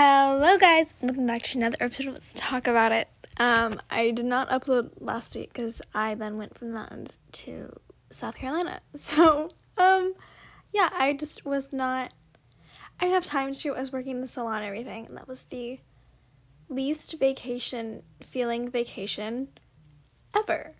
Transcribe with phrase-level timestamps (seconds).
[0.00, 0.94] Hello, guys.
[1.02, 3.08] Welcome back to another episode of Let's Talk About It.
[3.38, 7.74] Um, I did not upload last week because I then went from the mountains to
[8.08, 8.80] South Carolina.
[8.94, 10.14] So, um,
[10.72, 12.12] yeah, I just was not.
[13.00, 13.74] I didn't have time to.
[13.74, 15.80] I was working in the salon and everything, and that was the
[16.68, 19.48] least vacation feeling vacation
[20.32, 20.76] ever.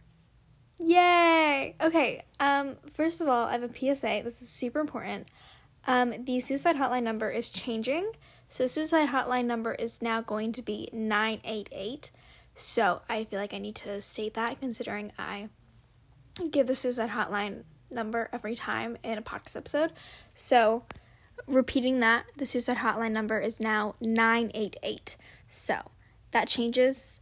[0.79, 1.75] Yay!
[1.82, 4.21] Okay, um, first of all, I have a PSA.
[4.23, 5.27] This is super important.
[5.89, 8.12] Um, the suicide hotline number is changing.
[8.49, 12.11] So suicide hotline number is now going to be 988.
[12.55, 15.49] So I feel like I need to state that considering I
[16.50, 19.93] give the suicide hotline number every time in a podcast episode.
[20.35, 20.85] So
[21.46, 25.17] repeating that, the suicide hotline number is now 988.
[25.49, 25.91] So
[26.33, 27.21] that changes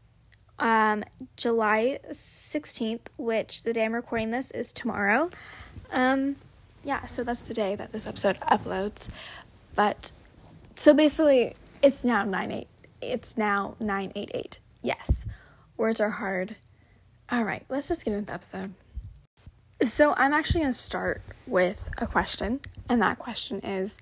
[0.59, 1.05] um,
[1.37, 5.31] July 16th, which the day I'm recording this is tomorrow.
[5.91, 6.37] Um,
[6.85, 9.09] yeah, so that's the day that this episode uploads.
[9.75, 10.13] But
[10.77, 12.69] so basically, it's now nine eight.
[13.01, 14.59] It's now 988.
[14.83, 15.27] Yes.
[15.77, 16.57] Words are hard.
[17.31, 18.75] All right, let's just get into the episode.
[19.83, 23.99] So, I'm actually going to start with a question, and that question is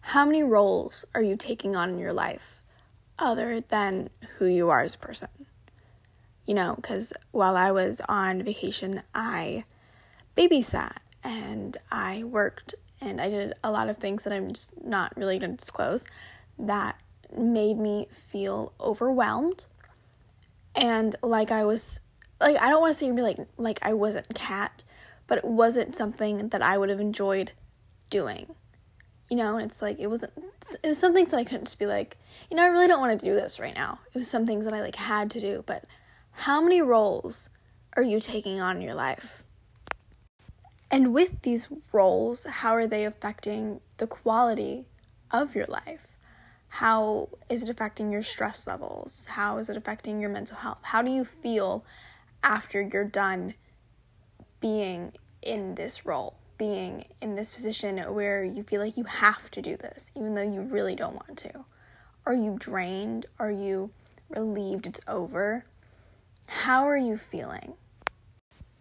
[0.00, 2.60] How many roles are you taking on in your life
[3.18, 5.28] other than who you are as a person?
[6.46, 9.64] You know, because while I was on vacation, I
[10.36, 15.16] babysat and I worked and I did a lot of things that I'm just not
[15.16, 16.06] really going to disclose
[16.58, 17.00] that
[17.36, 19.66] made me feel overwhelmed
[20.74, 22.00] and like I was
[22.40, 24.84] like I don't want to say like like I wasn't Kat,
[25.26, 27.52] but it wasn't something that I would have enjoyed
[28.08, 28.54] doing.
[29.28, 30.32] You know, and it's like it wasn't
[30.82, 32.16] it was some things that I couldn't just be like,
[32.50, 34.00] you know, I really don't want to do this right now.
[34.12, 35.84] It was some things that I like had to do, but
[36.32, 37.48] how many roles
[37.96, 39.44] are you taking on in your life?
[40.90, 44.86] And with these roles, how are they affecting the quality
[45.30, 46.16] of your life?
[46.68, 49.26] How is it affecting your stress levels?
[49.26, 50.78] How is it affecting your mental health?
[50.82, 51.84] How do you feel
[52.42, 53.54] after you're done
[54.60, 55.12] being
[55.42, 59.76] in this role, being in this position where you feel like you have to do
[59.76, 61.64] this, even though you really don't want to?
[62.26, 63.26] Are you drained?
[63.38, 63.90] Are you
[64.28, 65.64] relieved it's over?
[66.48, 67.74] How are you feeling?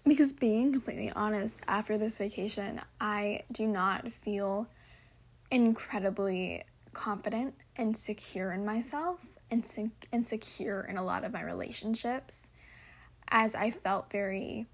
[0.09, 4.67] Because being completely honest, after this vacation, I do not feel
[5.51, 9.63] incredibly confident and secure in myself and
[10.11, 12.49] insecure in a lot of my relationships
[13.29, 14.65] as I felt very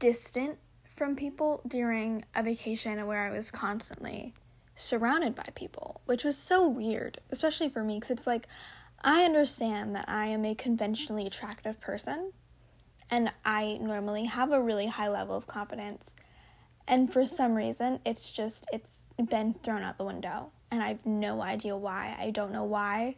[0.00, 0.58] distant
[0.94, 4.34] from people during a vacation where I was constantly
[4.74, 8.46] surrounded by people, which was so weird, especially for me because it's like
[9.00, 12.32] I understand that I am a conventionally attractive person
[13.10, 16.14] and I normally have a really high level of confidence.
[16.88, 21.04] And for some reason, it's just it's been thrown out the window, and I have
[21.04, 22.16] no idea why.
[22.18, 23.16] I don't know why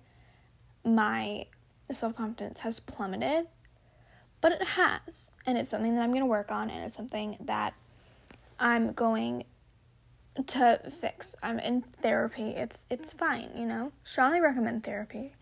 [0.84, 1.46] my
[1.90, 3.46] self-confidence has plummeted,
[4.40, 7.36] but it has, and it's something that I'm going to work on and it's something
[7.40, 7.74] that
[8.58, 9.44] I'm going
[10.46, 11.34] to fix.
[11.42, 12.50] I'm in therapy.
[12.50, 13.92] It's it's fine, you know.
[14.04, 15.34] Strongly recommend therapy.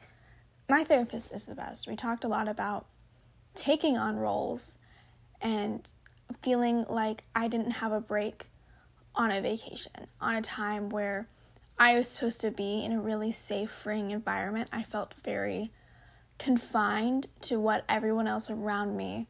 [0.68, 1.86] My therapist is the best.
[1.86, 2.86] We talked a lot about
[3.56, 4.78] taking on roles
[5.40, 5.90] and
[6.42, 8.46] feeling like I didn't have a break
[9.14, 11.28] on a vacation, on a time where
[11.78, 14.68] I was supposed to be in a really safe, freeing environment.
[14.72, 15.72] I felt very
[16.38, 19.26] confined to what everyone else around me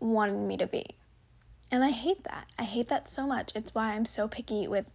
[0.00, 0.84] wanted me to be.
[1.70, 2.46] And I hate that.
[2.58, 3.52] I hate that so much.
[3.54, 4.92] It's why I'm so picky with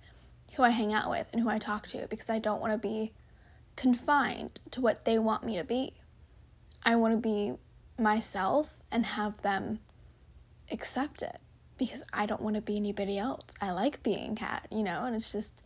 [0.54, 2.78] who I hang out with and who I talk to because I don't want to
[2.78, 3.14] be
[3.76, 5.94] confined to what they want me to be.
[6.84, 7.54] I want to be
[7.97, 9.80] myself and have them
[10.72, 11.40] accept it
[11.78, 13.46] because I don't want to be anybody else.
[13.62, 15.62] I like being Kat, you know, and it's just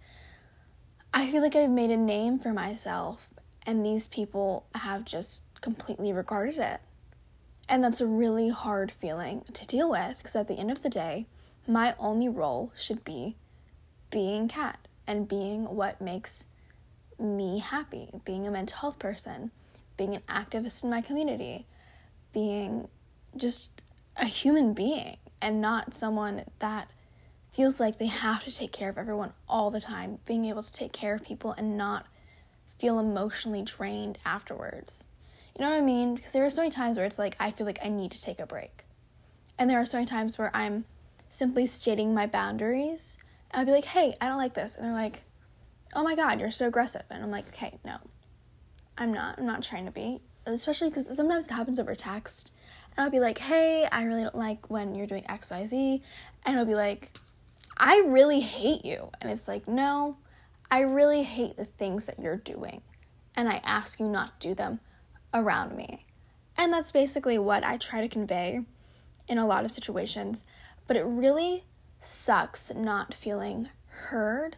[1.13, 3.29] I feel like I've made a name for myself
[3.65, 6.81] and these people have just completely regarded it.
[7.69, 10.89] And that's a really hard feeling to deal with because at the end of the
[10.89, 11.27] day,
[11.67, 13.37] my only role should be
[14.09, 16.45] being Kat and being what makes
[17.19, 19.51] me happy, being a mental health person,
[19.95, 21.65] being an activist in my community,
[22.33, 22.87] being
[23.35, 23.81] just
[24.17, 26.89] a human being and not someone that
[27.51, 30.71] feels like they have to take care of everyone all the time, being able to
[30.71, 32.05] take care of people and not
[32.77, 35.07] feel emotionally drained afterwards.
[35.57, 36.15] You know what I mean?
[36.15, 38.21] Because there are so many times where it's like I feel like I need to
[38.21, 38.85] take a break.
[39.57, 40.85] And there are so many times where I'm
[41.27, 43.17] simply stating my boundaries
[43.51, 44.75] and I'll be like, hey, I don't like this.
[44.75, 45.23] And they're like,
[45.93, 47.03] oh my God, you're so aggressive.
[47.09, 47.97] And I'm like, okay, no,
[48.97, 49.37] I'm not.
[49.37, 52.51] I'm not trying to be especially because sometimes it happens over text.
[52.95, 56.01] And I'll be like, hey, I really don't like when you're doing XYZ.
[56.45, 57.17] And it'll be like,
[57.77, 59.09] I really hate you.
[59.21, 60.17] And it's like, no,
[60.69, 62.81] I really hate the things that you're doing.
[63.35, 64.79] and I ask you not to do them
[65.33, 66.05] around me.
[66.57, 68.61] And that's basically what I try to convey
[69.27, 70.43] in a lot of situations.
[70.87, 71.63] But it really
[71.99, 74.57] sucks not feeling heard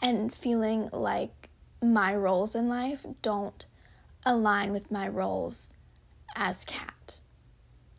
[0.00, 1.48] and feeling like
[1.82, 3.66] my roles in life don't
[4.26, 5.72] align with my roles
[6.34, 7.18] as Kat.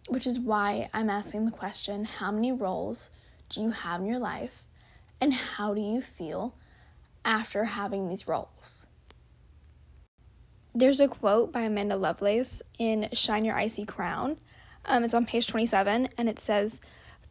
[0.07, 3.09] Which is why I'm asking the question how many roles
[3.49, 4.65] do you have in your life
[5.19, 6.55] and how do you feel
[7.23, 8.85] after having these roles?
[10.73, 14.37] There's a quote by Amanda Lovelace in Shine Your Icy Crown.
[14.83, 16.81] Um, it's on page 27 and it says,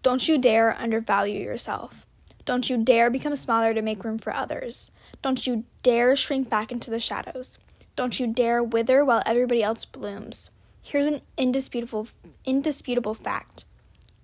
[0.03, 2.07] Don't you dare undervalue yourself.
[2.45, 4.91] Don't you dare become smaller to make room for others.
[5.23, 7.59] Don't you dare shrink back into the shadows.
[7.97, 10.51] Don't you dare wither while everybody else blooms.
[10.83, 12.09] Here's an indisputable
[12.45, 13.65] indisputable fact.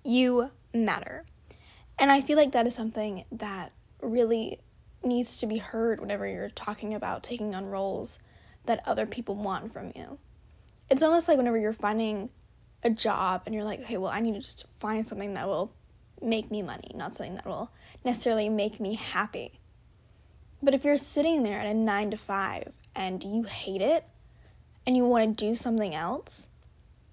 [0.03, 1.25] You matter.
[1.97, 3.71] And I feel like that is something that
[4.01, 4.59] really
[5.03, 8.19] needs to be heard whenever you're talking about taking on roles
[8.65, 10.19] that other people want from you.
[10.89, 12.29] It's almost like whenever you're finding
[12.83, 15.71] a job and you're like, okay, well, I need to just find something that will
[16.21, 17.71] make me money, not something that will
[18.03, 19.59] necessarily make me happy.
[20.61, 24.05] But if you're sitting there at a nine to five and you hate it
[24.85, 26.49] and you want to do something else,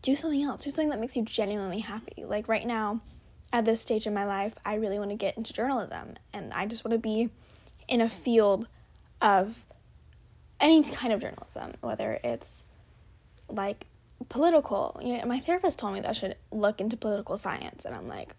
[0.02, 0.64] do something else.
[0.64, 2.24] Do something that makes you genuinely happy.
[2.24, 3.00] Like right now,
[3.52, 6.66] at this stage in my life, I really want to get into journalism and I
[6.66, 7.30] just want to be
[7.88, 8.68] in a field
[9.20, 9.64] of
[10.60, 12.64] any kind of journalism, whether it's
[13.48, 13.86] like
[14.28, 15.00] political.
[15.02, 18.08] You know, my therapist told me that I should look into political science, and I'm
[18.08, 18.34] like,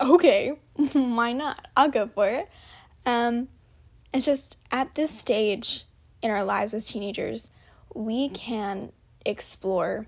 [0.00, 0.58] okay,
[0.92, 1.68] why not?
[1.76, 2.48] I'll go for it.
[3.06, 3.48] Um,
[4.12, 5.84] it's just at this stage
[6.24, 7.50] in our lives as teenagers,
[7.94, 8.90] we can
[9.26, 10.06] explore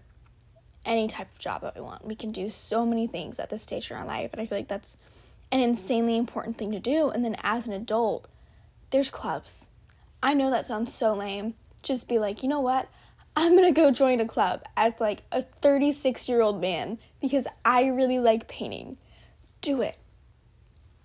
[0.87, 2.07] any type of job that we want.
[2.07, 4.57] We can do so many things at this stage in our life, and I feel
[4.57, 4.97] like that's
[5.53, 7.11] an insanely important thing to do.
[7.11, 8.29] And then as an adult,
[8.91, 9.69] there's clubs.
[10.23, 11.55] I know that sounds so lame.
[11.83, 12.89] Just be like, you know what?
[13.37, 17.89] I'm gonna go join a club as like a 36 year old man because I
[17.89, 18.97] really like painting.
[19.61, 19.99] Do it.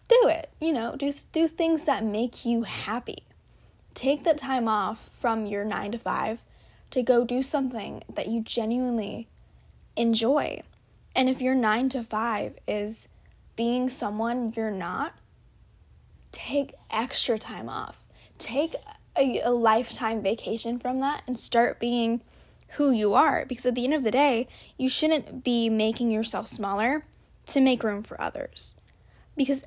[0.07, 0.49] Do it.
[0.61, 3.23] You know, do, do things that make you happy.
[3.93, 6.39] Take that time off from your nine to five
[6.91, 9.27] to go do something that you genuinely
[9.95, 10.61] enjoy.
[11.15, 13.07] And if your nine to five is
[13.55, 15.13] being someone you're not,
[16.31, 18.05] take extra time off.
[18.37, 18.75] Take
[19.17, 22.21] a, a, lifetime vacation from that and start being
[22.69, 23.45] who you are.
[23.45, 24.47] Because at the end of the day,
[24.77, 27.05] you shouldn't be making yourself smaller
[27.47, 28.75] to make room for others.
[29.35, 29.63] Because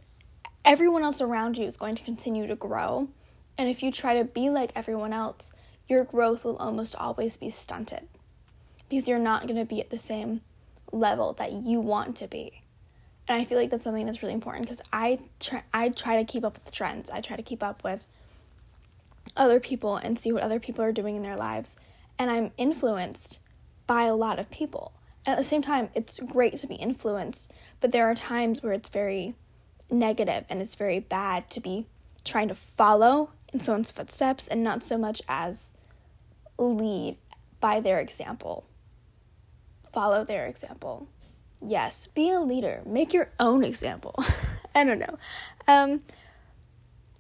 [0.65, 3.09] everyone else around you is going to continue to grow.
[3.57, 5.53] And if you try to be like everyone else,
[5.89, 8.09] your growth will almost always be stunted
[8.89, 10.41] because you're not going to be at the same
[10.93, 12.63] level that you want to be.
[13.29, 16.25] And I feel like that's something that's really important because I try I try to
[16.25, 17.11] keep up with the trends.
[17.11, 18.05] I try to keep up with
[19.37, 21.77] other people and see what other people are doing in their lives.
[22.19, 23.39] And I'm influenced
[23.87, 24.93] by a lot of people.
[25.27, 28.91] At the same time, it's great to be influenced, but there are times where it's
[28.91, 29.35] very
[29.91, 31.87] negative and it's very bad to be
[32.25, 35.73] trying to follow in someone's footsteps and not so much as
[36.59, 37.17] lead
[37.61, 38.67] by their example
[39.95, 41.09] follow their example.
[41.65, 42.83] Yes, be a leader.
[42.85, 44.17] Make your own example.
[44.75, 45.19] I don't know.
[45.69, 46.03] Um,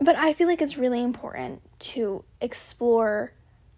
[0.01, 3.33] but I feel like it's really important to explore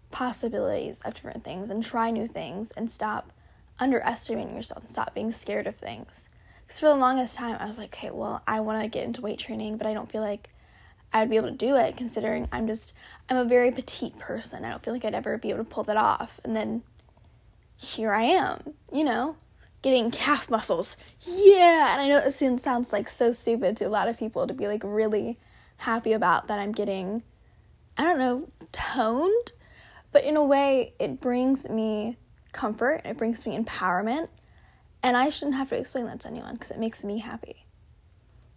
[0.09, 3.31] possibilities of different things and try new things and stop
[3.79, 6.27] underestimating yourself and stop being scared of things.
[6.65, 9.21] Because for the longest time, I was like, okay, well, I want to get into
[9.21, 10.49] weight training, but I don't feel like
[11.13, 12.93] I would be able to do it considering I'm just,
[13.29, 14.65] I'm a very petite person.
[14.65, 16.39] I don't feel like I'd ever be able to pull that off.
[16.43, 16.83] And then
[17.75, 19.37] here I am, you know,
[19.81, 20.97] getting calf muscles.
[21.21, 24.53] Yeah, and I know it sounds like so stupid to a lot of people to
[24.53, 25.37] be like really
[25.77, 27.23] happy about that I'm getting,
[27.97, 29.51] I don't know, toned,
[30.11, 32.17] but in a way, it brings me
[32.51, 34.29] comfort, it brings me empowerment,
[35.03, 37.65] and I shouldn't have to explain that to anyone because it makes me happy.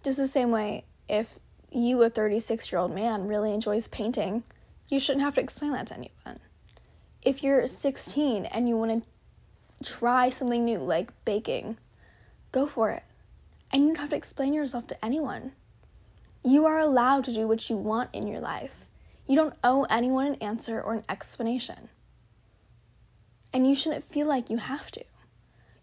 [0.02, 1.38] Just the same way, if
[1.72, 4.42] you, a 36 year old man, really enjoys painting,
[4.88, 6.40] you shouldn't have to explain that to anyone
[7.22, 9.04] if you're 16 and you want
[9.80, 11.76] to try something new like baking,
[12.52, 13.02] go for it.
[13.72, 15.52] And you don't have to explain yourself to anyone.
[16.42, 18.86] You are allowed to do what you want in your life.
[19.26, 21.88] You don't owe anyone an answer or an explanation.
[23.52, 25.04] And you shouldn't feel like you have to.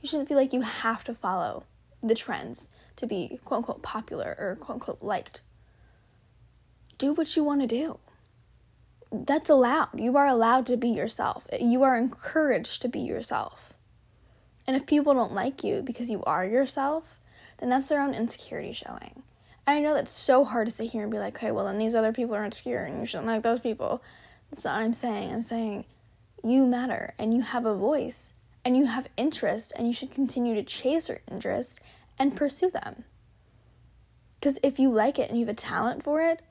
[0.02, 1.64] You shouldn't feel like you have to follow
[2.02, 5.42] the trends to be quote unquote popular or quote unquote liked.
[6.98, 8.00] Do what you want to do
[9.12, 9.90] that's allowed.
[10.00, 11.48] You are allowed to be yourself.
[11.60, 13.74] You are encouraged to be yourself.
[14.66, 17.20] And if people don't like you because you are yourself,
[17.60, 19.24] then that's their own insecurity showing.
[19.66, 21.78] And I know that's so hard to sit here and be like, okay, well, then
[21.78, 24.04] these other people are insecure and you shouldn't like those people.
[24.50, 25.32] That's not what I'm saying.
[25.32, 25.86] I'm saying
[26.44, 30.54] you matter and you have a voice and you have interest and you should continue
[30.56, 31.80] to chase your interest
[32.20, 33.06] and pursue them.
[34.40, 36.42] Because if you like it and you have a talent for it,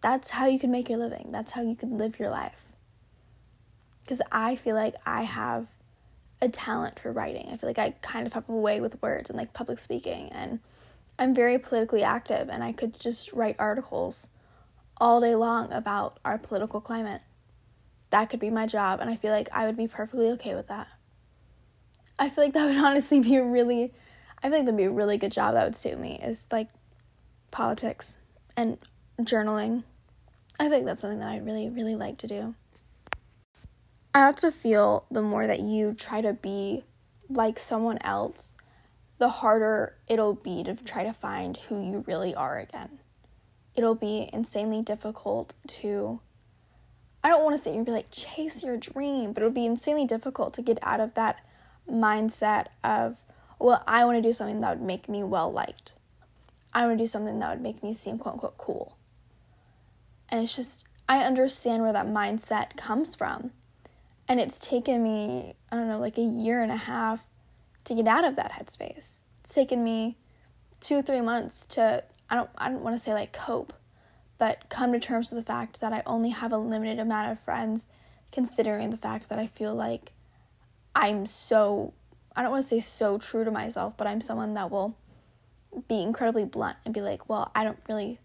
[0.00, 1.28] that's how you can make your living.
[1.30, 2.72] That's how you can live your life.
[4.02, 5.66] Because I feel like I have
[6.40, 7.48] a talent for writing.
[7.52, 10.30] I feel like I kind of have a way with words and like public speaking.
[10.30, 10.60] And
[11.18, 14.28] I'm very politically active and I could just write articles
[14.96, 17.20] all day long about our political climate.
[18.08, 19.00] That could be my job.
[19.00, 20.88] And I feel like I would be perfectly okay with that.
[22.18, 23.92] I feel like that would honestly be a really,
[24.42, 26.68] I feel like that'd be a really good job that would suit me is like
[27.50, 28.16] politics
[28.56, 28.78] and
[29.24, 29.84] journaling.
[30.58, 32.54] I think that's something that I really, really like to do.
[34.14, 36.84] I also feel the more that you try to be
[37.28, 38.56] like someone else,
[39.18, 42.98] the harder it'll be to try to find who you really are again.
[43.74, 46.20] It'll be insanely difficult to,
[47.22, 50.06] I don't want to say you'd be like, chase your dream, but it'll be insanely
[50.06, 51.36] difficult to get out of that
[51.88, 53.16] mindset of,
[53.58, 55.92] well, I want to do something that would make me well liked.
[56.72, 58.96] I want to do something that would make me seem quote unquote cool.
[60.30, 63.50] And it's just, I understand where that mindset comes from.
[64.28, 67.26] And it's taken me, I don't know, like a year and a half
[67.84, 69.22] to get out of that headspace.
[69.40, 70.16] It's taken me
[70.78, 73.72] two, three months to, I don't, I don't want to say like cope,
[74.38, 77.40] but come to terms with the fact that I only have a limited amount of
[77.40, 77.88] friends,
[78.30, 80.12] considering the fact that I feel like
[80.94, 81.92] I'm so,
[82.36, 84.96] I don't want to say so true to myself, but I'm someone that will
[85.88, 88.18] be incredibly blunt and be like, well, I don't really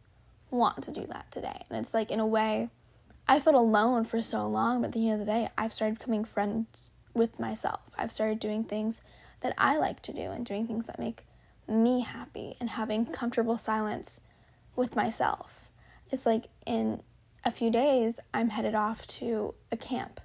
[0.51, 1.61] want to do that today.
[1.69, 2.69] And it's like, in a way,
[3.27, 5.99] I felt alone for so long, but at the end of the day, I've started
[5.99, 7.81] becoming friends with myself.
[7.97, 9.01] I've started doing things
[9.41, 11.25] that I like to do and doing things that make
[11.67, 14.19] me happy and having comfortable silence
[14.75, 15.71] with myself.
[16.11, 17.01] It's like in
[17.43, 20.19] a few days, I'm headed off to a camp,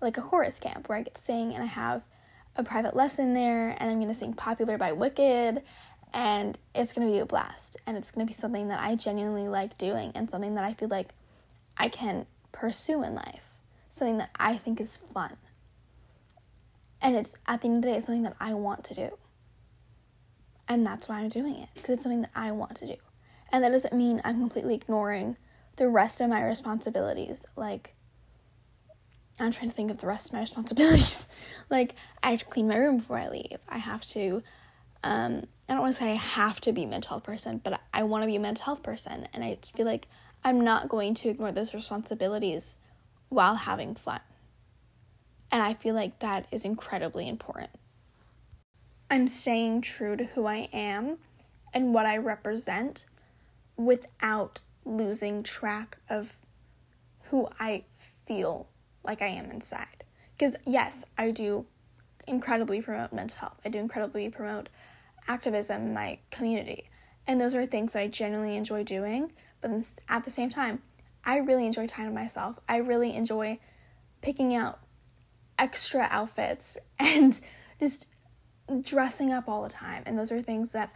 [0.00, 2.04] like a chorus camp, where I get to sing and I have
[2.54, 5.62] a private lesson there, and I'm gonna sing Popular by Wicked,
[6.12, 8.94] and it's going to be a blast and it's going to be something that I
[8.94, 11.14] genuinely like doing and something that I feel like
[11.76, 13.58] I can pursue in life,
[13.88, 15.36] something that I think is fun.
[17.02, 19.10] And it's at the end of the day, it's something that I want to do.
[20.68, 22.96] And that's why I'm doing it, because it's something that I want to do.
[23.52, 25.36] And that doesn't mean I'm completely ignoring
[25.76, 27.46] the rest of my responsibilities.
[27.54, 27.94] Like,
[29.38, 31.28] I'm trying to think of the rest of my responsibilities.
[31.70, 33.58] like, I have to clean my room before I leave.
[33.68, 34.42] I have to
[35.04, 37.80] um, I don't want to say I have to be a mental health person, but
[37.92, 39.26] I want to be a mental health person.
[39.32, 40.06] And I feel like
[40.44, 42.76] I'm not going to ignore those responsibilities
[43.28, 44.20] while having fun.
[45.50, 47.70] And I feel like that is incredibly important.
[49.10, 51.18] I'm staying true to who I am
[51.72, 53.06] and what I represent
[53.76, 56.36] without losing track of
[57.24, 57.84] who I
[58.26, 58.68] feel
[59.04, 60.04] like I am inside.
[60.36, 61.66] Because, yes, I do
[62.26, 64.68] incredibly promote mental health, I do incredibly promote
[65.28, 66.88] activism in my community.
[67.26, 69.32] And those are things that I genuinely enjoy doing.
[69.60, 69.70] But
[70.08, 70.82] at the same time,
[71.24, 72.58] I really enjoy time with myself.
[72.68, 73.58] I really enjoy
[74.22, 74.78] picking out
[75.58, 77.38] extra outfits and
[77.80, 78.06] just
[78.80, 80.02] dressing up all the time.
[80.06, 80.92] And those are things that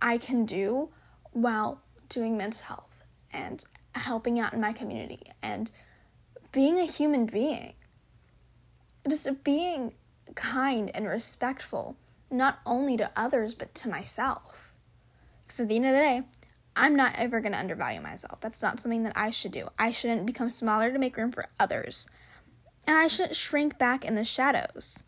[0.00, 0.90] I can do
[1.32, 2.98] while doing mental health
[3.32, 3.64] and
[3.94, 5.70] helping out in my community and
[6.52, 7.74] being a human being.
[9.08, 9.92] Just being
[10.34, 11.96] kind and respectful
[12.34, 14.74] not only to others, but to myself.
[15.46, 16.22] Because at the end of the day,
[16.76, 18.40] I'm not ever going to undervalue myself.
[18.40, 19.68] That's not something that I should do.
[19.78, 22.08] I shouldn't become smaller to make room for others.
[22.86, 25.04] And I shouldn't shrink back in the shadows.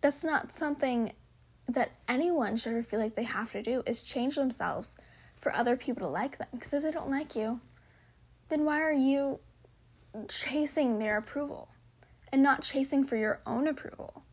[0.00, 1.12] That's not something
[1.68, 4.96] that anyone should ever feel like they have to do is change themselves
[5.36, 6.48] for other people to like them.
[6.52, 7.60] Because if they don't like you,
[8.48, 9.40] then why are you
[10.28, 11.68] chasing their approval
[12.32, 14.24] and not chasing for your own approval?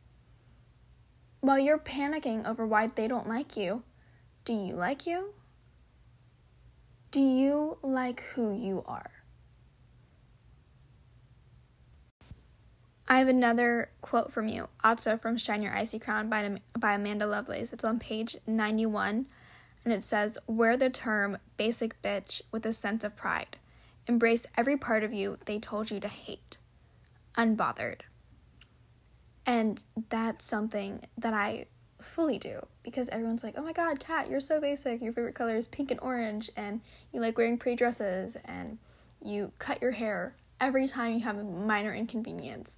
[1.45, 3.83] While you're panicking over why they don't like you,
[4.45, 5.35] do you like you?
[7.11, 9.11] Do you like who you are?
[13.07, 17.27] I have another quote from you, also from Shine Your Icy Crown by, by Amanda
[17.27, 17.71] Lovelace.
[17.71, 19.27] It's on page 91,
[19.83, 23.57] and it says, Wear the term basic bitch with a sense of pride.
[24.07, 26.57] Embrace every part of you they told you to hate.
[27.37, 28.01] Unbothered.
[29.45, 31.67] And that's something that I
[32.01, 35.01] fully do because everyone's like, oh my god, Kat, you're so basic.
[35.01, 38.77] Your favorite color is pink and orange, and you like wearing pretty dresses, and
[39.23, 42.77] you cut your hair every time you have a minor inconvenience,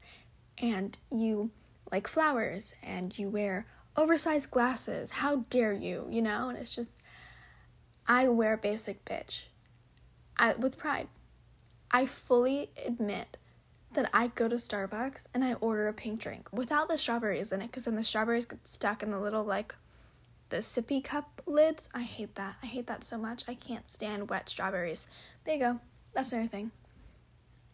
[0.58, 1.52] and you
[1.92, 5.12] like flowers, and you wear oversized glasses.
[5.12, 6.50] How dare you, you know?
[6.50, 7.02] And it's just,
[8.08, 9.44] I wear basic bitch
[10.38, 11.08] I, with pride.
[11.92, 13.38] I fully admit
[13.94, 17.62] that I go to Starbucks and I order a pink drink without the strawberries in
[17.62, 19.76] it because then the strawberries get stuck in the little like
[20.50, 21.90] the sippy cup lids.
[21.94, 22.56] I hate that.
[22.62, 23.44] I hate that so much.
[23.48, 25.08] I can't stand wet strawberries.
[25.44, 25.80] There you go.
[26.14, 26.72] That's another thing.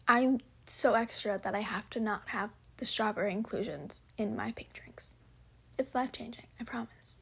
[0.06, 4.72] I'm so extra that I have to not have the strawberry inclusions in my pink
[4.72, 5.14] drinks.
[5.78, 7.20] It's life changing, I promise.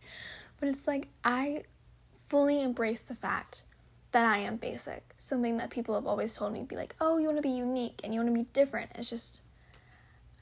[0.60, 1.64] but it's like I
[2.28, 3.64] fully embrace the fact
[4.12, 5.02] that I am basic.
[5.18, 8.00] Something that people have always told me be like, oh, you want to be unique
[8.04, 8.90] and you want to be different.
[8.94, 9.40] It's just,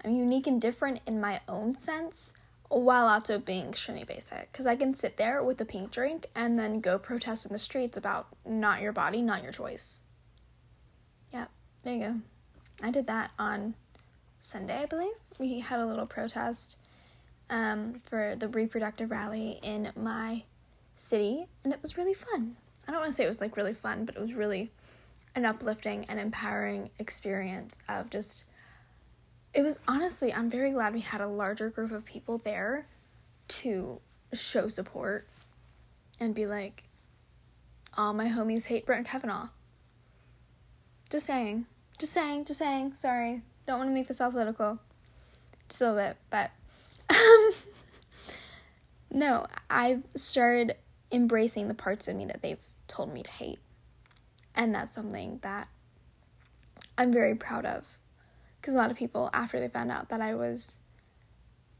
[0.05, 2.35] I'm unique and different in my own sense
[2.69, 4.53] while also being extremely basic.
[4.53, 7.59] Because I can sit there with a pink drink and then go protest in the
[7.59, 10.01] streets about not your body, not your choice.
[11.33, 11.47] Yeah,
[11.83, 12.15] there you go.
[12.83, 13.75] I did that on
[14.41, 15.13] Sunday, I believe.
[15.39, 16.77] We had a little protest
[17.51, 20.45] um, for the reproductive rally in my
[20.97, 22.57] city, and it was really fun.
[22.91, 24.73] I don't want to say it was like really fun, but it was really
[25.37, 28.43] an uplifting and empowering experience of just
[29.55, 32.89] it was honestly I'm very glad we had a larger group of people there
[33.47, 34.01] to
[34.33, 35.29] show support
[36.19, 36.83] and be like
[37.97, 39.51] all my homies hate Brett Kavanaugh.
[41.11, 41.67] Just saying.
[41.97, 42.95] Just saying, just saying.
[42.95, 43.43] Sorry.
[43.69, 44.81] Don't want to make this all political.
[45.69, 46.51] Just a little bit, but
[47.09, 47.53] um
[49.13, 50.75] no, I've started
[51.13, 52.59] embracing the parts of me that they've
[52.91, 53.61] told me to hate.
[54.55, 55.69] And that's something that
[56.99, 57.87] I'm very proud of.
[58.61, 60.77] Because a lot of people, after they found out that I was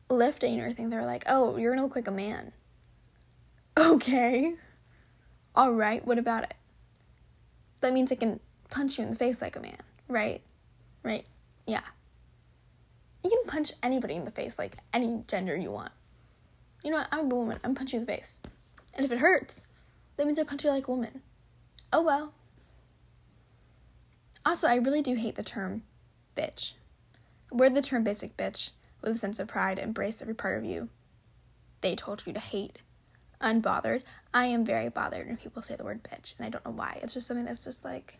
[0.09, 2.53] lifting or anything, they're like, oh, you're gonna look like a man.
[3.79, 4.55] Okay.
[5.55, 6.55] All right, what about it?
[7.81, 10.43] That means I can punch you in the face like a man, right?
[11.03, 11.25] Right?
[11.67, 11.83] Yeah.
[13.25, 15.93] You can punch anybody in the face like any gender you want.
[16.85, 17.09] You know what?
[17.11, 17.59] I'm a woman.
[17.65, 18.41] I'm punching you in the face.
[18.95, 19.67] And if it hurts,
[20.21, 21.23] that means I punch you like a woman.
[21.95, 22.35] Oh well.
[24.45, 25.83] Also, I really do hate the term
[26.37, 26.73] bitch.
[27.51, 28.69] Wear the term basic bitch
[29.01, 30.91] with a sense of pride, embrace every part of you
[31.81, 32.81] they told you to hate.
[33.41, 34.03] Unbothered.
[34.35, 36.99] I am very bothered when people say the word bitch, and I don't know why.
[37.03, 38.19] It's just something that's just like,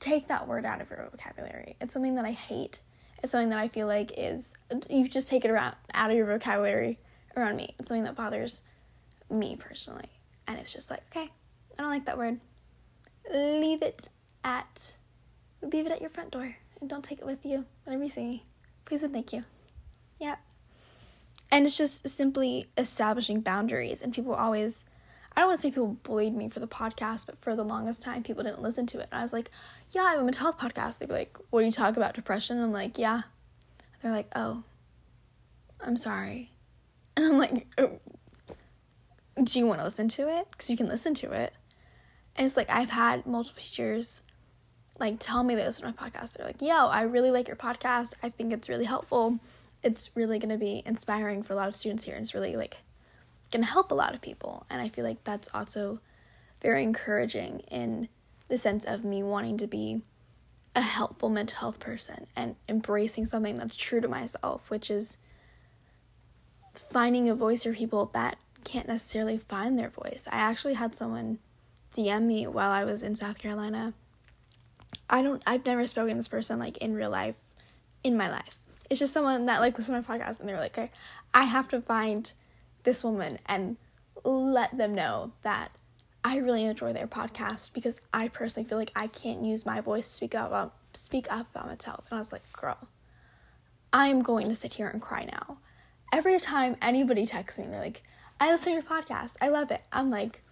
[0.00, 1.76] take that word out of your vocabulary.
[1.80, 2.80] It's something that I hate.
[3.22, 4.54] It's something that I feel like is,
[4.90, 6.98] you just take it around, out of your vocabulary
[7.36, 7.76] around me.
[7.78, 8.62] It's something that bothers
[9.30, 10.08] me personally.
[10.46, 11.30] And it's just like, okay,
[11.78, 12.40] I don't like that word.
[13.32, 14.08] Leave it
[14.44, 14.96] at
[15.60, 18.24] leave it at your front door and don't take it with you whenever you see
[18.24, 18.44] me.
[18.84, 19.44] Please and thank you.
[20.18, 20.36] Yeah.
[21.50, 24.84] And it's just simply establishing boundaries and people always
[25.36, 28.02] I don't want to say people bullied me for the podcast, but for the longest
[28.02, 29.08] time people didn't listen to it.
[29.12, 29.50] And I was like,
[29.90, 30.98] Yeah, I have a mental health podcast.
[30.98, 32.14] They'd be like, What do you talk about?
[32.14, 32.60] Depression?
[32.60, 33.22] I'm like, Yeah.
[34.02, 34.64] They're like, Oh,
[35.80, 36.52] I'm sorry.
[37.16, 37.98] And I'm like, oh,
[39.44, 40.48] do you want to listen to it?
[40.50, 41.52] Because you can listen to it.
[42.36, 44.22] And it's like I've had multiple teachers
[44.98, 46.34] like tell me they listen to my podcast.
[46.34, 48.14] They're like, yo, I really like your podcast.
[48.22, 49.38] I think it's really helpful.
[49.82, 52.78] It's really gonna be inspiring for a lot of students here and it's really like
[53.52, 54.66] gonna help a lot of people.
[54.68, 56.00] And I feel like that's also
[56.60, 58.08] very encouraging in
[58.48, 60.02] the sense of me wanting to be
[60.74, 65.16] a helpful mental health person and embracing something that's true to myself, which is
[66.90, 70.28] finding a voice for people that can't necessarily find their voice.
[70.30, 71.38] I actually had someone
[71.94, 73.94] DM me while I was in South Carolina.
[75.10, 77.36] I don't I've never spoken to this person like in real life
[78.04, 78.58] in my life.
[78.90, 80.90] It's just someone that like listened to my podcast and they're like, okay,
[81.34, 82.30] I have to find
[82.84, 83.76] this woman and
[84.24, 85.70] let them know that
[86.24, 90.08] I really enjoy their podcast because I personally feel like I can't use my voice
[90.08, 92.04] to speak up about speak up about myself.
[92.10, 92.88] And I was like, girl,
[93.92, 95.58] I'm going to sit here and cry now.
[96.12, 98.02] Every time anybody texts me, they're like,
[98.40, 99.36] I listen to your podcast.
[99.40, 99.82] I love it.
[99.92, 100.42] I'm like,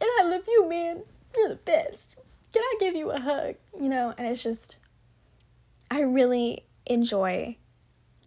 [0.00, 1.02] and I love you, man.
[1.36, 2.14] You're the best.
[2.52, 3.56] Can I give you a hug?
[3.78, 4.76] You know, and it's just,
[5.90, 7.56] I really enjoy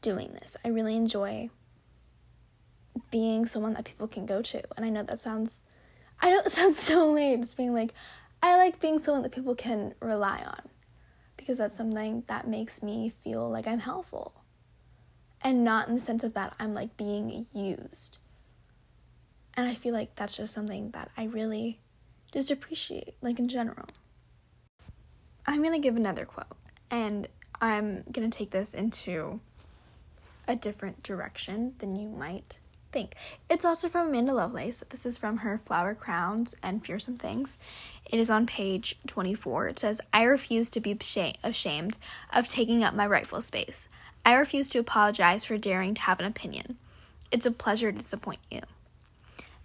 [0.01, 0.57] doing this.
[0.63, 1.49] I really enjoy
[3.11, 4.61] being someone that people can go to.
[4.75, 5.63] And I know that sounds,
[6.21, 7.93] I know that sounds so lame, just being like,
[8.41, 10.69] I like being someone that people can rely on
[11.37, 14.33] because that's something that makes me feel like I'm helpful.
[15.41, 18.17] And not in the sense of that I'm like being used.
[19.59, 21.81] And I feel like that's just something that I really
[22.31, 23.87] just appreciate, like in general.
[25.45, 26.55] I'm gonna give another quote,
[26.89, 27.27] and
[27.59, 29.41] I'm gonna take this into
[30.47, 32.59] a different direction than you might
[32.93, 33.15] think.
[33.49, 37.57] It's also from Amanda Lovelace, but this is from her Flower Crowns and Fearsome Things.
[38.05, 39.67] It is on page 24.
[39.67, 40.97] It says, I refuse to be
[41.43, 41.97] ashamed
[42.31, 43.89] of taking up my rightful space.
[44.25, 46.77] I refuse to apologize for daring to have an opinion.
[47.29, 48.61] It's a pleasure to disappoint you.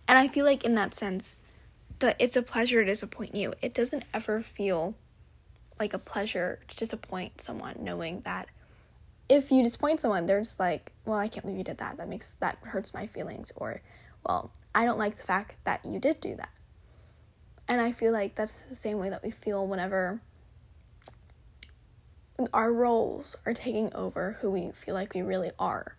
[0.07, 1.39] And I feel like in that sense,
[2.01, 3.55] that it's a pleasure to disappoint you.
[3.63, 4.95] It doesn't ever feel
[5.79, 8.49] like a pleasure to disappoint someone knowing that
[9.29, 11.97] if you disappoint someone they're just like well i can't believe you did that.
[11.97, 13.81] That makes that hurts my feelings or
[14.27, 16.51] well i don't like the fact that you did do that.
[17.69, 20.21] And i feel like that's the same way that we feel whenever
[22.53, 25.97] our roles are taking over who we feel like we really are.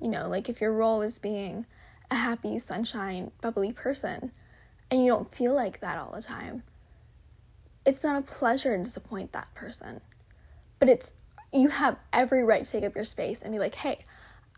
[0.00, 1.66] You know like if your role is being
[2.14, 4.32] a happy sunshine bubbly person
[4.90, 6.62] and you don't feel like that all the time
[7.86, 10.00] it's not a pleasure to disappoint that person.
[10.78, 11.14] But it's
[11.52, 14.04] you have every right to take up your space and be like, "Hey,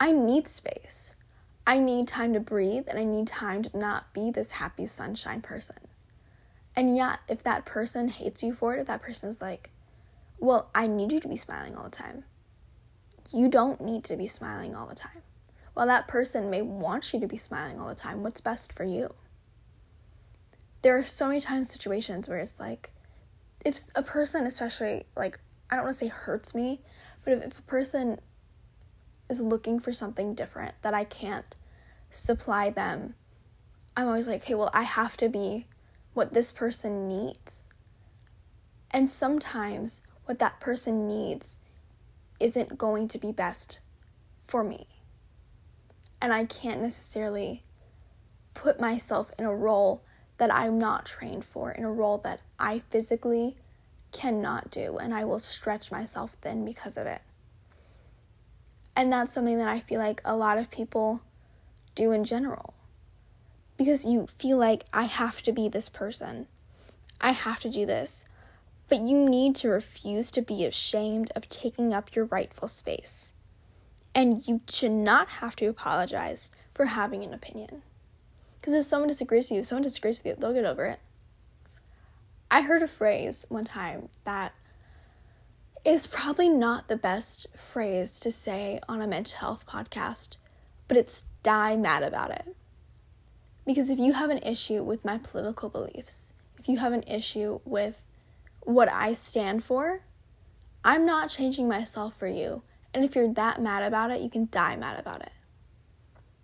[0.01, 1.15] I need space.
[1.67, 5.43] I need time to breathe and I need time to not be this happy sunshine
[5.43, 5.77] person."
[6.75, 9.71] And yeah, if that person hates you for it, if that person is like,
[10.39, 12.25] "Well, I need you to be smiling all the time."
[13.33, 15.23] You don't need to be smiling all the time.
[15.77, 18.85] While that person may want you to be smiling all the time, what's best for
[18.85, 19.13] you?
[20.81, 22.93] There are so many times situations where it's like,
[23.63, 26.81] if a person especially like I don't want to say hurts me,
[27.23, 28.21] but if, if a person
[29.29, 31.55] is looking for something different that I can't
[32.11, 33.15] supply them,
[33.99, 35.67] I'm always like, okay, well, I have to be
[36.15, 37.69] what this person needs.
[38.93, 41.59] And sometimes what that person needs
[42.41, 43.79] isn't going to be best
[44.47, 44.87] for me.
[46.21, 47.63] And I can't necessarily
[48.55, 50.03] put myself in a role
[50.39, 53.57] that I'm not trained for, in a role that I physically
[54.13, 57.21] cannot do, and I will stretch myself thin because of it.
[58.95, 61.21] And that's something that I feel like a lot of people
[61.95, 62.75] do in general.
[63.77, 66.47] Because you feel like I have to be this person,
[67.21, 68.25] I have to do this.
[68.89, 73.33] But you need to refuse to be ashamed of taking up your rightful space.
[74.17, 77.83] And you should not have to apologize for having an opinion.
[78.59, 81.01] Because if someone disagrees with you, if someone disagrees with you, they'll get over it.
[82.51, 84.55] I heard a phrase one time that
[85.85, 90.37] is probably not the best phrase to say on a mental health podcast,
[90.89, 92.57] but it's die mad about it.
[93.67, 97.61] Because if you have an issue with my political beliefs, if you have an issue
[97.67, 98.03] with
[98.63, 100.01] what I stand for,
[100.83, 102.63] I'm not changing myself for you.
[102.97, 105.33] And if you're that mad about it, you can die mad about it.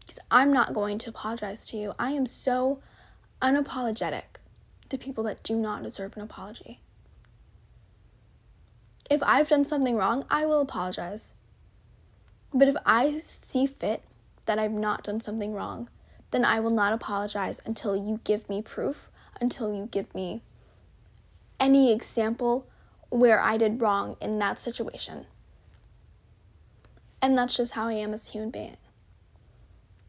[0.01, 1.95] Because I'm not going to apologize to you.
[1.99, 2.83] I am so
[3.41, 4.37] unapologetic
[4.91, 6.81] to people that do not deserve an apology.
[9.11, 11.33] If I've done something wrong, I will apologize.
[12.53, 14.03] But if I see fit
[14.45, 15.88] that I've not done something wrong,
[16.33, 19.09] then I will not apologize until you give me proof,
[19.41, 20.43] until you give me
[21.59, 22.67] any example
[23.09, 25.25] where I did wrong in that situation.
[27.23, 28.77] And that's just how I am as a human being.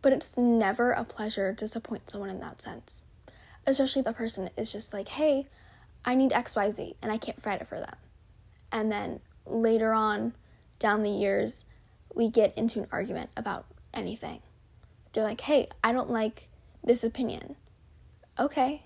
[0.01, 3.05] But it's never a pleasure to disappoint someone in that sense
[3.65, 5.47] especially if the person is just like, hey,
[6.05, 7.95] I need XYZ and I can't provide it for them.
[8.71, 10.33] And then later on
[10.79, 11.65] down the years,
[12.13, 14.41] we get into an argument about anything.
[15.11, 16.49] They're like, hey, I don't like
[16.83, 17.55] this opinion.
[18.37, 18.83] Okay.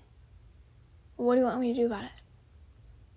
[1.15, 2.11] What do you want me to do about it?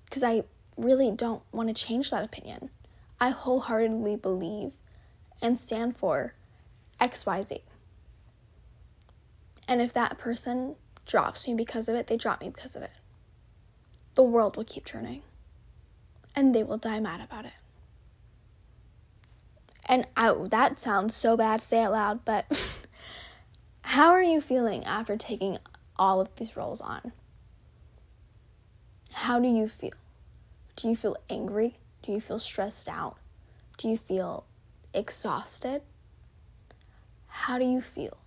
[0.05, 0.45] Because I
[0.77, 2.71] really don't want to change that opinion.
[3.21, 4.73] I wholeheartedly believe
[5.43, 6.35] and stand for
[7.01, 7.61] XYZ.
[9.67, 10.77] And if that person
[11.07, 12.93] drops me because of it, they drop me because of it.
[14.15, 15.23] The world will keep turning.
[16.35, 17.53] And they will die mad about it.
[19.87, 22.47] And I, that sounds so bad to say out loud, but
[23.83, 25.59] how are you feeling after taking
[25.97, 27.13] all of these roles on?
[29.13, 29.93] How do you feel?
[30.77, 31.77] Do you feel angry?
[32.03, 33.17] Do you feel stressed out?
[33.77, 34.45] Do you feel
[34.95, 35.83] exhausted?
[37.27, 38.19] How do you feel?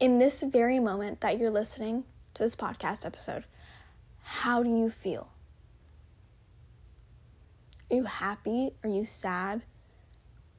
[0.00, 3.44] in this very moment that you're listening to this podcast episode,
[4.22, 5.28] how do you feel?
[7.90, 8.72] Are you happy?
[8.82, 9.62] Are you sad?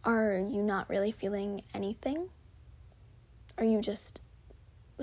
[0.04, 2.30] Are you not really feeling anything?
[3.58, 4.22] Are you just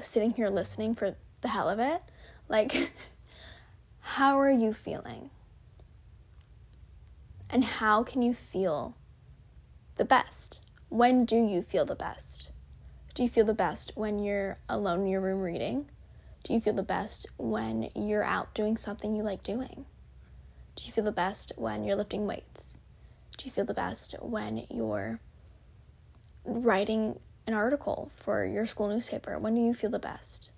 [0.00, 2.00] sitting here listening for the hell of it?
[2.48, 2.92] Like,
[4.00, 5.30] how are you feeling?
[7.50, 8.94] And how can you feel
[9.98, 10.60] the best?
[10.88, 12.50] When do you feel the best?
[13.14, 15.90] Do you feel the best when you're alone in your room reading?
[16.44, 19.84] Do you feel the best when you're out doing something you like doing?
[20.76, 22.78] Do you feel the best when you're lifting weights?
[23.36, 25.20] Do you feel the best when you're
[26.44, 29.38] writing an article for your school newspaper?
[29.38, 30.50] When do you feel the best?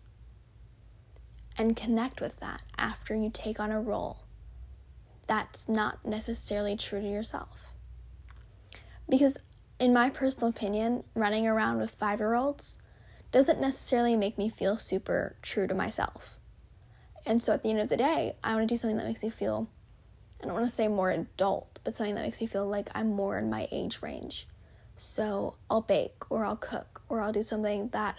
[1.58, 4.18] And connect with that after you take on a role
[5.30, 7.69] that's not necessarily true to yourself.
[9.10, 9.36] Because
[9.78, 12.76] in my personal opinion, running around with five year olds
[13.32, 16.38] doesn't necessarily make me feel super true to myself.
[17.26, 19.22] And so at the end of the day, I want to do something that makes
[19.22, 19.68] me feel
[20.42, 23.10] I don't want to say more adult, but something that makes me feel like I'm
[23.10, 24.48] more in my age range.
[24.96, 28.16] So I'll bake or I'll cook or I'll do something that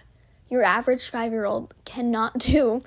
[0.50, 2.84] your average five year old cannot do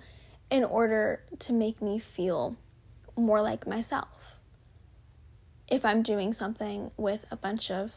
[0.50, 2.56] in order to make me feel
[3.16, 4.13] more like myself.
[5.70, 7.92] If I'm doing something with a bunch of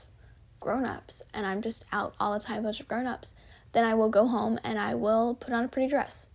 [0.60, 3.34] grown ups and I'm just out all the time, with a bunch of grown ups,
[3.74, 6.28] then I will go home and I will put on a pretty dress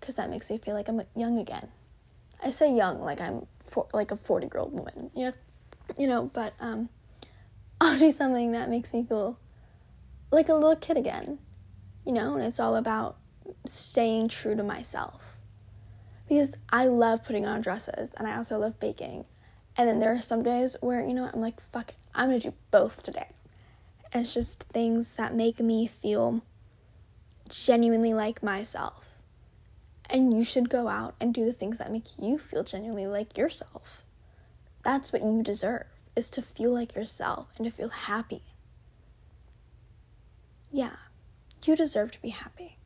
[0.00, 1.68] because that makes me feel like I'm young again.
[2.42, 5.32] I say young like I'm for, like a 40 year old woman, you know,
[5.98, 6.88] you know, but um,
[7.80, 9.38] I'll do something that makes me feel
[10.30, 11.38] like a little kid again,
[12.04, 13.16] you know, and it's all about
[13.64, 15.36] staying true to myself
[16.28, 19.24] because I love putting on dresses and I also love baking.
[19.76, 22.40] And then there are some days where, you know, I'm like, fuck it, I'm gonna
[22.40, 23.28] do both today.
[24.12, 26.42] And it's just things that make me feel
[27.48, 29.22] genuinely like myself.
[30.10, 33.38] And you should go out and do the things that make you feel genuinely like
[33.38, 34.04] yourself.
[34.82, 38.42] That's what you deserve, is to feel like yourself and to feel happy.
[40.70, 40.96] Yeah,
[41.64, 42.76] you deserve to be happy.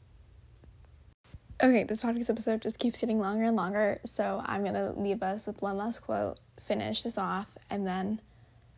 [1.62, 5.46] Okay, this podcast episode just keeps getting longer and longer, so I'm gonna leave us
[5.46, 8.20] with one last quote, finish this off, and then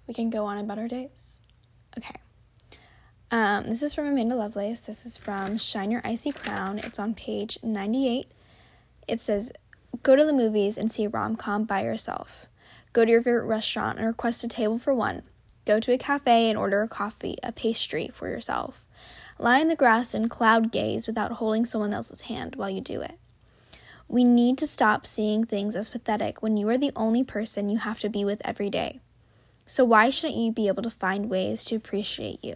[0.06, 1.38] we can go on about our days.
[1.96, 2.14] Okay.
[3.30, 4.80] Um, this is from Amanda Lovelace.
[4.80, 6.78] This is from Shine Your Icy Crown.
[6.78, 8.30] It's on page 98.
[9.06, 9.52] It says,
[10.02, 12.46] Go to the movies and see a rom com by yourself.
[12.92, 15.22] Go to your favorite restaurant and request a table for one.
[15.64, 18.86] Go to a cafe and order a coffee, a pastry for yourself.
[19.38, 23.00] Lie in the grass and cloud gaze without holding someone else's hand while you do
[23.00, 23.18] it.
[24.08, 27.78] We need to stop seeing things as pathetic when you are the only person you
[27.78, 29.00] have to be with every day.
[29.66, 32.54] So, why shouldn't you be able to find ways to appreciate you?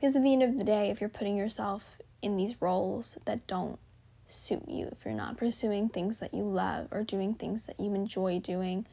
[0.00, 3.46] Because at the end of the day, if you're putting yourself in these roles that
[3.46, 3.78] don't
[4.26, 7.94] suit you, if you're not pursuing things that you love or doing things that you
[7.94, 8.86] enjoy doing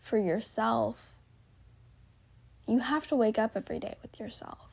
[0.00, 1.14] for yourself,
[2.66, 4.68] you have to wake up every day with yourself.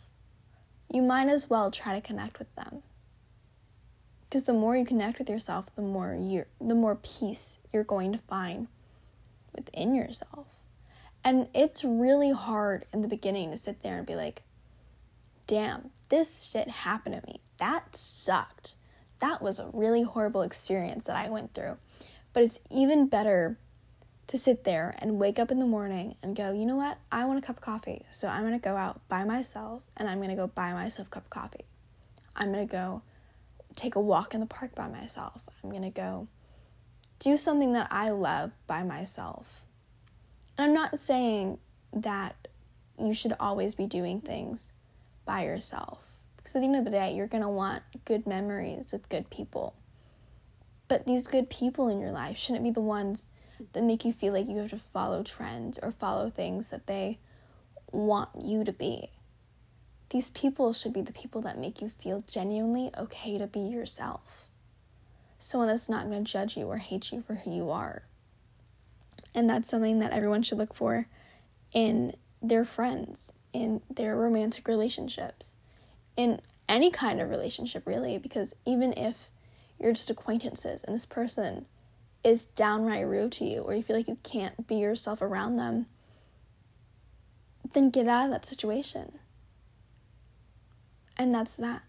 [0.91, 2.82] You might as well try to connect with them.
[4.38, 8.12] Because the more you connect with yourself, the more you the more peace you're going
[8.12, 8.67] to find
[9.52, 10.45] within yourself.
[11.23, 14.43] And it's really hard in the beginning to sit there and be like,
[15.47, 17.41] damn, this shit happened to me.
[17.58, 18.76] That sucked.
[19.17, 21.78] That was a really horrible experience that I went through.
[22.32, 23.58] But it's even better
[24.28, 27.00] to sit there and wake up in the morning and go, you know what?
[27.12, 28.06] I want a cup of coffee.
[28.12, 31.08] So I'm going to go out by myself and I'm going to go buy myself
[31.08, 31.65] a cup of coffee.
[32.36, 33.02] I'm going to go
[33.77, 35.39] take a walk in the park by myself.
[35.63, 36.27] I'm going to go
[37.19, 39.63] do something that I love by myself.
[40.57, 41.59] And I'm not saying
[41.93, 42.47] that
[42.99, 44.73] you should always be doing things
[45.25, 46.03] by yourself.
[46.37, 49.29] Because at the end of the day, you're going to want good memories with good
[49.29, 49.75] people.
[50.87, 53.29] But these good people in your life shouldn't be the ones
[53.73, 57.19] that make you feel like you have to follow trends or follow things that they
[57.91, 59.09] want you to be.
[60.10, 64.50] These people should be the people that make you feel genuinely okay to be yourself.
[65.38, 68.04] Someone that's not going to judge you or hate you for who you are.
[69.36, 71.08] And that's something that everyone should look for
[71.74, 75.58] in their friends in their romantic relationships,
[76.15, 76.39] in
[76.70, 79.32] any kind of relationship, really, because even if
[79.80, 81.65] you're just acquaintances and this person
[82.24, 85.88] is downright rude to you or you feel like you can't be yourself around them,
[87.74, 89.17] then get out of that situation.
[91.17, 91.84] And that's that.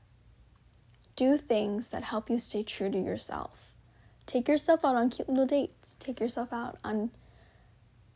[1.16, 3.74] Do things that help you stay true to yourself.
[4.26, 5.96] Take yourself out on cute little dates.
[5.98, 7.10] Take yourself out on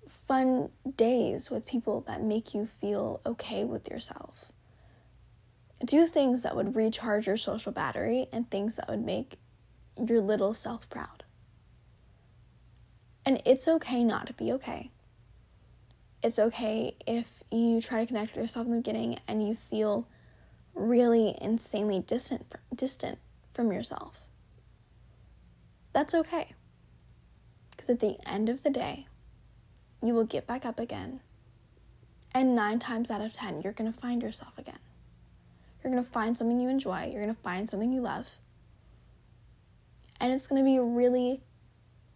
[0.09, 4.53] fun days with people that make you feel okay with yourself.
[5.85, 9.37] Do things that would recharge your social battery and things that would make
[9.99, 11.25] your little self proud.
[13.25, 14.91] And it's okay not to be okay.
[16.23, 20.07] It's okay if you try to connect with yourself in the beginning and you feel
[20.75, 23.19] really insanely distant distant
[23.53, 24.27] from yourself.
[25.93, 26.53] That's okay.
[27.71, 29.07] Because at the end of the day,
[30.03, 31.21] you will get back up again.
[32.35, 34.79] And nine times out of ten, you're going to find yourself again.
[35.83, 38.31] You're going to find something you enjoy, you're going to find something you love.
[40.21, 41.43] And it's going to be a really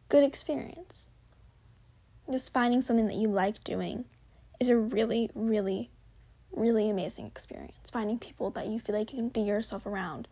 [0.09, 1.11] good experience.
[2.31, 4.05] Just finding something that you like doing
[4.61, 5.91] is a really, really,
[6.57, 7.91] really amazing experience.
[7.91, 10.29] Finding people that you feel like you can be yourself around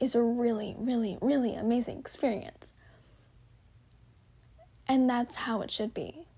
[0.00, 2.72] is a really, really, really amazing experience.
[4.88, 6.28] And that's how it should be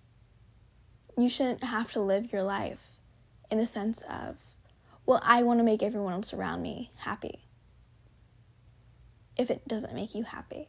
[1.20, 2.96] you shouldn't have to live your life
[3.50, 4.36] in the sense of,
[5.06, 7.40] well, I want to make everyone else around me happy.
[9.36, 10.68] If it doesn't make you happy,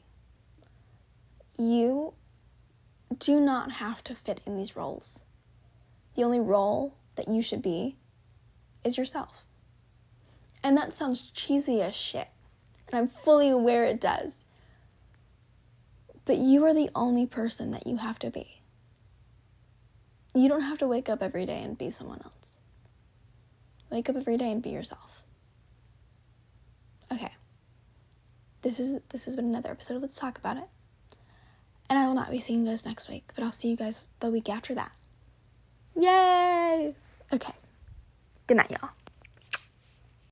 [1.57, 2.13] you
[3.17, 5.23] do not have to fit in these roles.
[6.15, 7.97] The only role that you should be
[8.83, 9.45] is yourself.
[10.63, 12.27] And that sounds cheesy as shit.
[12.87, 14.45] And I'm fully aware it does.
[16.25, 18.61] But you are the only person that you have to be.
[20.33, 22.59] You don't have to wake up every day and be someone else.
[23.89, 25.23] Wake up every day and be yourself.
[27.11, 27.33] Okay.
[28.61, 29.95] This is this has been another episode.
[29.95, 30.67] of Let's talk about it.
[31.89, 34.09] And I will not be seeing you guys next week, but I'll see you guys
[34.21, 34.93] the week after that.
[35.99, 36.95] Yay!
[37.33, 37.53] Okay.
[38.53, 39.00] 个奶油。